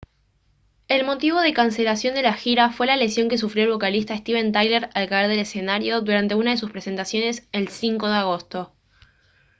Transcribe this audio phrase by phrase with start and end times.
[0.87, 4.17] el motivo de la cancelación de la gira fue la lesión que sufrió el vocalista
[4.17, 8.73] steven tyler al caer del escenario durante una de sus presentaciones el 5 de agosto